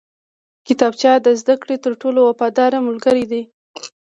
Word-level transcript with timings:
کتابچه 0.67 1.11
د 1.25 1.27
زده 1.41 1.55
کړې 1.61 1.75
تر 1.83 1.93
ټولو 2.01 2.19
وفاداره 2.29 2.79
ملګرې 2.87 3.25
ده 3.31 3.41